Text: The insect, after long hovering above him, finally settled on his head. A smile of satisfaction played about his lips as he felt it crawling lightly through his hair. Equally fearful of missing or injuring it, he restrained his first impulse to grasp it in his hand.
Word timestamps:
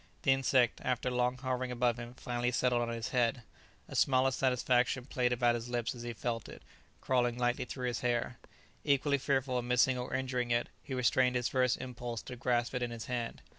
The 0.23 0.31
insect, 0.31 0.81
after 0.83 1.11
long 1.11 1.37
hovering 1.37 1.71
above 1.71 1.99
him, 1.99 2.15
finally 2.15 2.49
settled 2.49 2.81
on 2.81 2.89
his 2.89 3.09
head. 3.09 3.43
A 3.87 3.95
smile 3.95 4.25
of 4.25 4.33
satisfaction 4.33 5.05
played 5.05 5.31
about 5.31 5.53
his 5.53 5.69
lips 5.69 5.93
as 5.93 6.01
he 6.01 6.11
felt 6.11 6.49
it 6.49 6.63
crawling 7.01 7.37
lightly 7.37 7.65
through 7.65 7.85
his 7.85 7.99
hair. 7.99 8.39
Equally 8.83 9.19
fearful 9.19 9.59
of 9.59 9.65
missing 9.65 9.99
or 9.99 10.15
injuring 10.15 10.49
it, 10.49 10.69
he 10.81 10.95
restrained 10.95 11.35
his 11.35 11.49
first 11.49 11.77
impulse 11.79 12.23
to 12.23 12.35
grasp 12.35 12.73
it 12.73 12.81
in 12.81 12.89
his 12.89 13.05
hand. 13.05 13.43